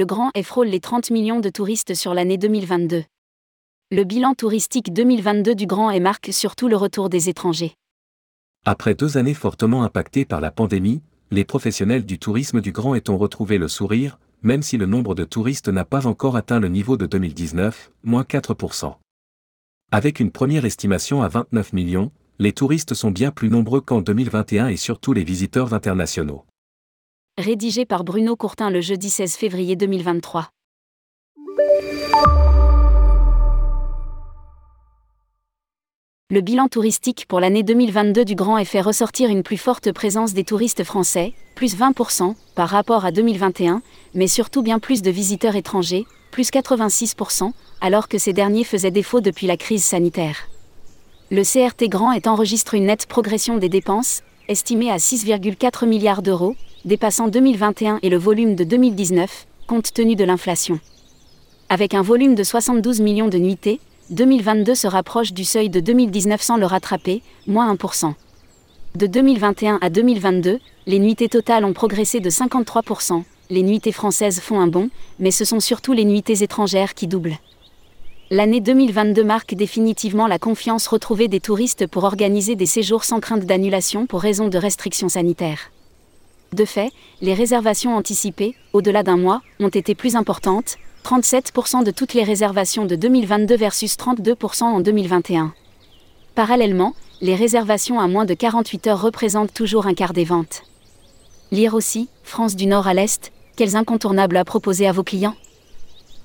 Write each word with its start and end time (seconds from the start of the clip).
le 0.00 0.06
Grand 0.06 0.30
Est 0.34 0.44
frôle 0.44 0.68
les 0.68 0.80
30 0.80 1.10
millions 1.10 1.40
de 1.40 1.50
touristes 1.50 1.92
sur 1.92 2.14
l'année 2.14 2.38
2022. 2.38 3.04
Le 3.90 4.04
bilan 4.04 4.32
touristique 4.32 4.94
2022 4.94 5.54
du 5.54 5.66
Grand 5.66 5.90
Est 5.90 6.00
marque 6.00 6.30
surtout 6.32 6.68
le 6.68 6.76
retour 6.76 7.10
des 7.10 7.28
étrangers. 7.28 7.74
Après 8.64 8.94
deux 8.94 9.18
années 9.18 9.34
fortement 9.34 9.82
impactées 9.82 10.24
par 10.24 10.40
la 10.40 10.50
pandémie, 10.50 11.02
les 11.30 11.44
professionnels 11.44 12.06
du 12.06 12.18
tourisme 12.18 12.62
du 12.62 12.72
Grand 12.72 13.10
ont 13.10 13.18
retrouvé 13.18 13.58
le 13.58 13.68
sourire, 13.68 14.18
même 14.42 14.62
si 14.62 14.78
le 14.78 14.86
nombre 14.86 15.14
de 15.14 15.24
touristes 15.24 15.68
n'a 15.68 15.84
pas 15.84 16.06
encore 16.06 16.34
atteint 16.34 16.60
le 16.60 16.68
niveau 16.68 16.96
de 16.96 17.04
2019, 17.04 17.92
moins 18.02 18.22
4%. 18.22 18.94
Avec 19.92 20.18
une 20.18 20.30
première 20.30 20.64
estimation 20.64 21.20
à 21.20 21.28
29 21.28 21.74
millions, 21.74 22.10
les 22.38 22.54
touristes 22.54 22.94
sont 22.94 23.10
bien 23.10 23.32
plus 23.32 23.50
nombreux 23.50 23.82
qu'en 23.82 24.00
2021 24.00 24.68
et 24.68 24.76
surtout 24.76 25.12
les 25.12 25.24
visiteurs 25.24 25.74
internationaux. 25.74 26.46
Rédigé 27.40 27.86
par 27.86 28.04
Bruno 28.04 28.36
Courtin 28.36 28.68
le 28.68 28.82
jeudi 28.82 29.08
16 29.08 29.34
février 29.34 29.74
2023. 29.74 30.50
Le 36.28 36.40
bilan 36.42 36.68
touristique 36.68 37.24
pour 37.26 37.40
l'année 37.40 37.62
2022 37.62 38.26
du 38.26 38.34
Grand 38.34 38.58
Est 38.58 38.66
fait 38.66 38.82
ressortir 38.82 39.30
une 39.30 39.42
plus 39.42 39.56
forte 39.56 39.90
présence 39.90 40.34
des 40.34 40.44
touristes 40.44 40.84
français, 40.84 41.32
plus 41.54 41.78
20% 41.78 42.34
par 42.54 42.68
rapport 42.68 43.06
à 43.06 43.10
2021, 43.10 43.80
mais 44.12 44.26
surtout 44.26 44.62
bien 44.62 44.78
plus 44.78 45.00
de 45.00 45.10
visiteurs 45.10 45.56
étrangers, 45.56 46.04
plus 46.30 46.50
86%, 46.50 47.52
alors 47.80 48.08
que 48.08 48.18
ces 48.18 48.34
derniers 48.34 48.64
faisaient 48.64 48.90
défaut 48.90 49.22
depuis 49.22 49.46
la 49.46 49.56
crise 49.56 49.82
sanitaire. 49.82 50.36
Le 51.30 51.42
CRT 51.42 51.88
Grand 51.88 52.12
Est 52.12 52.26
enregistre 52.26 52.74
une 52.74 52.86
nette 52.86 53.06
progression 53.06 53.56
des 53.56 53.70
dépenses, 53.70 54.22
estimée 54.50 54.90
à 54.90 54.96
6,4 54.96 55.86
milliards 55.86 56.22
d'euros, 56.22 56.56
dépassant 56.84 57.28
2021 57.28 58.00
et 58.02 58.08
le 58.10 58.16
volume 58.16 58.56
de 58.56 58.64
2019, 58.64 59.46
compte 59.68 59.94
tenu 59.94 60.16
de 60.16 60.24
l'inflation. 60.24 60.80
Avec 61.68 61.94
un 61.94 62.02
volume 62.02 62.34
de 62.34 62.42
72 62.42 63.00
millions 63.00 63.28
de 63.28 63.38
nuitées, 63.38 63.78
2022 64.10 64.74
se 64.74 64.88
rapproche 64.88 65.32
du 65.32 65.44
seuil 65.44 65.70
de 65.70 65.78
2019 65.78 66.42
sans 66.42 66.56
le 66.56 66.66
rattraper, 66.66 67.22
moins 67.46 67.72
1%. 67.72 68.12
De 68.96 69.06
2021 69.06 69.78
à 69.80 69.88
2022, 69.88 70.58
les 70.86 70.98
nuitées 70.98 71.28
totales 71.28 71.64
ont 71.64 71.72
progressé 71.72 72.18
de 72.18 72.28
53%, 72.28 73.22
les 73.50 73.62
nuitées 73.62 73.92
françaises 73.92 74.40
font 74.40 74.58
un 74.58 74.66
bond, 74.66 74.90
mais 75.20 75.30
ce 75.30 75.44
sont 75.44 75.60
surtout 75.60 75.92
les 75.92 76.04
nuitées 76.04 76.42
étrangères 76.42 76.94
qui 76.94 77.06
doublent. 77.06 77.38
L'année 78.32 78.60
2022 78.60 79.24
marque 79.24 79.56
définitivement 79.56 80.28
la 80.28 80.38
confiance 80.38 80.86
retrouvée 80.86 81.26
des 81.26 81.40
touristes 81.40 81.88
pour 81.88 82.04
organiser 82.04 82.54
des 82.54 82.64
séjours 82.64 83.02
sans 83.02 83.18
crainte 83.18 83.44
d'annulation 83.44 84.06
pour 84.06 84.20
raison 84.20 84.46
de 84.46 84.56
restrictions 84.56 85.08
sanitaires. 85.08 85.72
De 86.52 86.64
fait, 86.64 86.92
les 87.22 87.34
réservations 87.34 87.96
anticipées, 87.96 88.54
au-delà 88.72 89.02
d'un 89.02 89.16
mois, 89.16 89.42
ont 89.58 89.68
été 89.68 89.96
plus 89.96 90.14
importantes, 90.14 90.76
37% 91.04 91.82
de 91.82 91.90
toutes 91.90 92.14
les 92.14 92.22
réservations 92.22 92.86
de 92.86 92.94
2022 92.94 93.56
versus 93.56 93.96
32% 93.96 94.62
en 94.62 94.78
2021. 94.78 95.52
Parallèlement, 96.36 96.94
les 97.20 97.34
réservations 97.34 97.98
à 97.98 98.06
moins 98.06 98.26
de 98.26 98.34
48 98.34 98.86
heures 98.86 99.02
représentent 99.02 99.52
toujours 99.52 99.88
un 99.88 99.94
quart 99.94 100.12
des 100.12 100.24
ventes. 100.24 100.62
Lire 101.50 101.74
aussi, 101.74 102.08
France 102.22 102.54
du 102.54 102.66
Nord 102.66 102.86
à 102.86 102.94
l'Est, 102.94 103.32
quels 103.56 103.74
incontournables 103.74 104.36
à 104.36 104.44
proposer 104.44 104.86
à 104.86 104.92
vos 104.92 105.02
clients 105.02 105.34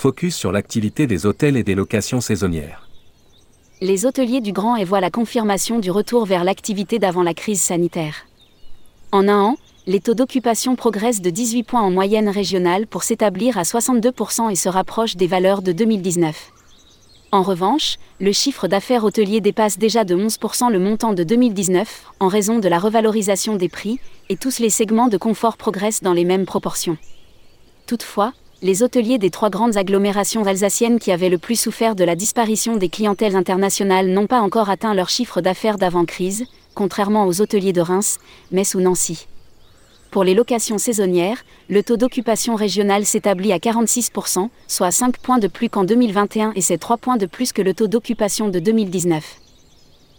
Focus 0.00 0.34
sur 0.34 0.50
l'activité 0.50 1.06
des 1.06 1.26
hôtels 1.26 1.58
et 1.58 1.62
des 1.62 1.74
locations 1.74 2.22
saisonnières. 2.22 2.88
Les 3.82 4.06
hôteliers 4.06 4.40
du 4.40 4.50
Grand 4.50 4.76
et 4.76 4.84
voient 4.84 5.02
la 5.02 5.10
confirmation 5.10 5.78
du 5.78 5.90
retour 5.90 6.24
vers 6.24 6.42
l'activité 6.42 6.98
d'avant 6.98 7.22
la 7.22 7.34
crise 7.34 7.60
sanitaire. 7.60 8.24
En 9.12 9.28
un 9.28 9.38
an, 9.38 9.56
les 9.86 10.00
taux 10.00 10.14
d'occupation 10.14 10.74
progressent 10.74 11.20
de 11.20 11.28
18 11.28 11.64
points 11.64 11.82
en 11.82 11.90
moyenne 11.90 12.30
régionale 12.30 12.86
pour 12.86 13.02
s'établir 13.02 13.58
à 13.58 13.62
62% 13.64 14.50
et 14.50 14.54
se 14.54 14.70
rapprochent 14.70 15.16
des 15.16 15.26
valeurs 15.26 15.60
de 15.60 15.72
2019. 15.72 16.50
En 17.30 17.42
revanche, 17.42 17.96
le 18.20 18.32
chiffre 18.32 18.68
d'affaires 18.68 19.04
hôtelier 19.04 19.42
dépasse 19.42 19.76
déjà 19.76 20.04
de 20.04 20.16
11% 20.16 20.72
le 20.72 20.78
montant 20.78 21.12
de 21.12 21.24
2019 21.24 22.04
en 22.20 22.28
raison 22.28 22.58
de 22.58 22.68
la 22.68 22.78
revalorisation 22.78 23.56
des 23.56 23.68
prix, 23.68 24.00
et 24.30 24.38
tous 24.38 24.60
les 24.60 24.70
segments 24.70 25.08
de 25.08 25.18
confort 25.18 25.58
progressent 25.58 26.02
dans 26.02 26.14
les 26.14 26.24
mêmes 26.24 26.46
proportions. 26.46 26.96
Toutefois, 27.86 28.32
les 28.62 28.82
hôteliers 28.82 29.18
des 29.18 29.30
trois 29.30 29.48
grandes 29.48 29.78
agglomérations 29.78 30.44
alsaciennes 30.44 30.98
qui 30.98 31.12
avaient 31.12 31.30
le 31.30 31.38
plus 31.38 31.58
souffert 31.58 31.94
de 31.94 32.04
la 32.04 32.14
disparition 32.14 32.76
des 32.76 32.90
clientèles 32.90 33.36
internationales 33.36 34.08
n'ont 34.08 34.26
pas 34.26 34.40
encore 34.40 34.68
atteint 34.68 34.92
leur 34.92 35.08
chiffre 35.08 35.40
d'affaires 35.40 35.78
d'avant-crise, 35.78 36.44
contrairement 36.74 37.26
aux 37.26 37.40
hôteliers 37.40 37.72
de 37.72 37.80
Reims, 37.80 38.18
Metz 38.52 38.74
ou 38.74 38.80
Nancy. 38.80 39.26
Pour 40.10 40.24
les 40.24 40.34
locations 40.34 40.76
saisonnières, 40.76 41.44
le 41.68 41.82
taux 41.82 41.96
d'occupation 41.96 42.54
régional 42.54 43.06
s'établit 43.06 43.52
à 43.52 43.58
46%, 43.58 44.48
soit 44.66 44.90
5 44.90 45.18
points 45.18 45.38
de 45.38 45.46
plus 45.46 45.70
qu'en 45.70 45.84
2021 45.84 46.52
et 46.54 46.60
c'est 46.60 46.78
3 46.78 46.98
points 46.98 47.16
de 47.16 47.26
plus 47.26 47.52
que 47.52 47.62
le 47.62 47.72
taux 47.72 47.86
d'occupation 47.86 48.48
de 48.48 48.58
2019. 48.58 49.24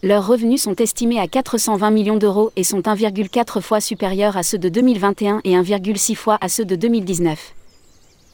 Leurs 0.02 0.26
revenus 0.26 0.64
sont 0.64 0.76
estimés 0.76 1.20
à 1.20 1.28
420 1.28 1.92
millions 1.92 2.18
d'euros 2.18 2.52
et 2.56 2.64
sont 2.64 2.80
1,4 2.80 3.62
fois 3.62 3.82
supérieurs 3.82 4.36
à 4.36 4.42
ceux 4.42 4.58
de 4.58 4.70
2021 4.70 5.42
et 5.44 5.54
1,6 5.54 6.16
fois 6.16 6.40
à 6.42 6.50
ceux 6.50 6.66
de 6.66 6.76
2019. 6.76 7.54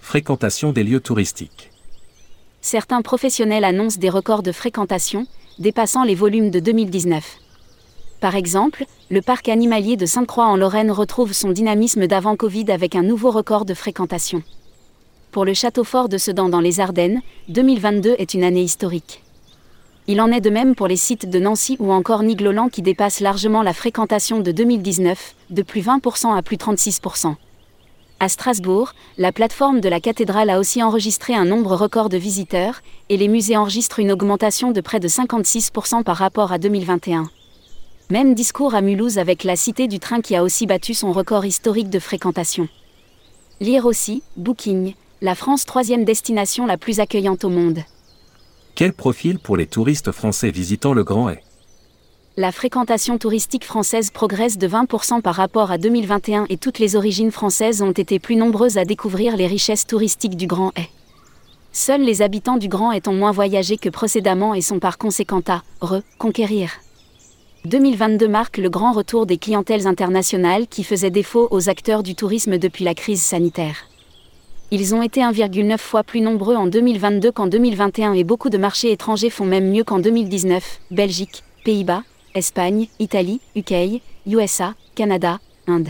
Fréquentation 0.08 0.72
des 0.72 0.86
lieux 0.86 1.02
touristiques. 1.02 1.70
Certains 2.62 3.02
professionnels 3.02 3.66
annoncent 3.66 4.00
des 4.00 4.10
records 4.10 4.42
de 4.42 4.54
fréquentation, 4.54 5.28
dépassant 5.60 6.06
les 6.06 6.16
volumes 6.16 6.50
de 6.50 6.62
2019. 6.62 7.26
Par 8.22 8.36
exemple, 8.36 8.86
le 9.12 9.22
parc 9.22 9.50
animalier 9.50 9.98
de 9.98 10.06
Sainte-Croix 10.06 10.46
en 10.46 10.56
Lorraine 10.56 10.92
retrouve 10.92 11.34
son 11.34 11.52
dynamisme 11.52 12.08
d'avant 12.08 12.38
Covid 12.38 12.72
avec 12.72 12.96
un 12.96 13.04
nouveau 13.04 13.32
record 13.32 13.66
de 13.66 13.74
fréquentation. 13.74 14.44
Pour 15.32 15.44
le 15.44 15.54
château 15.54 15.84
fort 15.84 16.08
de 16.08 16.18
Sedan 16.18 16.48
dans 16.48 16.62
les 16.62 16.80
Ardennes, 16.80 17.20
2022 17.50 18.16
est 18.18 18.34
une 18.34 18.46
année 18.46 18.64
historique. 18.64 19.24
Il 20.08 20.22
en 20.22 20.32
est 20.32 20.40
de 20.40 20.50
même 20.50 20.74
pour 20.74 20.88
les 20.88 20.96
sites 20.96 21.30
de 21.30 21.38
Nancy 21.38 21.76
ou 21.82 21.92
encore 21.92 22.24
Nigloland 22.24 22.70
qui 22.70 22.82
dépassent 22.82 23.20
largement 23.20 23.62
la 23.62 23.74
fréquentation 23.74 24.40
de 24.40 24.54
2019, 24.54 25.36
de 25.50 25.62
plus 25.64 25.82
20% 25.82 26.34
à 26.34 26.42
plus 26.44 26.56
36%. 26.56 27.36
À 28.20 28.30
Strasbourg, 28.30 28.94
la 29.20 29.32
plateforme 29.32 29.80
de 29.80 29.90
la 29.90 30.00
cathédrale 30.00 30.50
a 30.50 30.58
aussi 30.58 30.82
enregistré 30.82 31.36
un 31.36 31.46
nombre 31.46 31.76
record 31.76 32.10
de 32.10 32.18
visiteurs, 32.18 32.82
et 33.10 33.18
les 33.18 33.28
musées 33.28 33.56
enregistrent 33.56 34.00
une 34.00 34.12
augmentation 34.12 34.72
de 34.72 34.82
près 34.82 35.00
de 35.00 35.08
56% 35.08 36.04
par 36.04 36.18
rapport 36.18 36.52
à 36.52 36.58
2021. 36.58 37.30
Même 38.10 38.34
discours 38.34 38.74
à 38.74 38.82
Mulhouse 38.82 39.20
avec 39.20 39.44
la 39.44 39.56
Cité 39.56 39.88
du 39.88 40.00
Train 40.00 40.22
qui 40.22 40.36
a 40.36 40.44
aussi 40.44 40.66
battu 40.66 40.96
son 40.96 41.12
record 41.12 41.46
historique 41.46 41.92
de 41.92 42.00
fréquentation. 42.00 42.68
Lire 43.60 43.86
aussi, 43.86 44.24
Booking, 44.36 44.96
la 45.22 45.36
France 45.36 45.66
troisième 45.66 46.04
destination 46.04 46.66
la 46.66 46.78
plus 46.78 47.00
accueillante 47.00 47.44
au 47.44 47.50
monde. 47.50 47.82
Quel 48.74 48.94
profil 48.94 49.38
pour 49.38 49.58
les 49.58 49.68
touristes 49.68 50.12
français 50.12 50.50
visitant 50.50 50.94
le 50.94 51.04
Grand 51.04 51.30
Est? 51.30 51.47
La 52.40 52.52
fréquentation 52.52 53.18
touristique 53.18 53.66
française 53.66 54.12
progresse 54.12 54.60
de 54.60 54.68
20% 54.68 55.24
par 55.24 55.34
rapport 55.34 55.72
à 55.72 55.80
2021 55.80 56.46
et 56.50 56.58
toutes 56.58 56.78
les 56.78 56.96
origines 56.96 57.32
françaises 57.32 57.82
ont 57.82 57.94
été 57.94 58.20
plus 58.20 58.36
nombreuses 58.36 58.78
à 58.78 58.86
découvrir 58.86 59.36
les 59.36 59.48
richesses 59.48 59.88
touristiques 59.88 60.36
du 60.36 60.46
Grand 60.46 60.72
Est. 60.78 60.92
Seuls 61.72 62.04
les 62.04 62.22
habitants 62.22 62.58
du 62.58 62.68
Grand 62.68 62.92
Est 62.92 63.08
ont 63.08 63.14
moins 63.14 63.32
voyagé 63.32 63.78
que 63.78 63.90
précédemment 63.90 64.54
et 64.54 64.62
sont 64.62 64.78
par 64.78 65.00
conséquent 65.00 65.42
à 65.48 65.64
reconquérir. 65.82 66.74
2022 67.66 68.28
marque 68.28 68.58
le 68.58 68.70
grand 68.70 68.92
retour 68.92 69.26
des 69.26 69.40
clientèles 69.40 69.88
internationales 69.88 70.68
qui 70.68 70.84
faisaient 70.84 71.10
défaut 71.10 71.48
aux 71.50 71.70
acteurs 71.70 72.04
du 72.04 72.14
tourisme 72.14 72.60
depuis 72.60 72.86
la 72.86 72.94
crise 72.94 73.24
sanitaire. 73.24 73.88
Ils 74.70 74.94
ont 74.94 75.02
été 75.02 75.22
1,9 75.22 75.80
fois 75.80 76.04
plus 76.04 76.22
nombreux 76.22 76.56
en 76.56 76.68
2022 76.68 77.32
qu'en 77.32 77.48
2021 77.48 78.14
et 78.14 78.24
beaucoup 78.24 78.52
de 78.52 78.60
marchés 78.60 78.92
étrangers 78.92 79.32
font 79.32 79.46
même 79.46 79.72
mieux 79.72 79.84
qu'en 79.84 79.98
2019, 79.98 80.82
Belgique, 80.92 81.44
Pays-Bas, 81.66 82.04
Espagne, 82.38 82.88
Italie, 83.00 83.42
UK, 83.56 84.00
USA, 84.28 84.76
Canada, 84.94 85.40
Inde. 85.66 85.90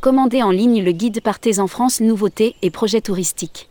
Commandez 0.00 0.40
en 0.44 0.52
ligne 0.52 0.84
le 0.84 0.92
guide 0.92 1.20
Partez 1.20 1.58
en 1.58 1.66
France 1.66 2.00
nouveautés 2.00 2.54
et 2.62 2.70
projets 2.70 3.00
touristiques. 3.00 3.68